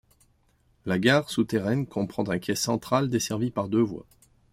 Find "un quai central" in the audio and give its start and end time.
2.27-3.07